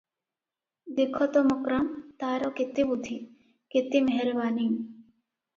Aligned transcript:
ଦେଖ 0.99 1.27
ତ 1.35 1.43
ମକ୍ରାମ୍, 1.49 1.91
ତାର 2.25 2.49
କେତେ 2.61 2.87
ବୁଦ୍ଧି, 2.93 3.21
କେତେ 3.77 4.03
ମେହରବାନି! 4.11 4.69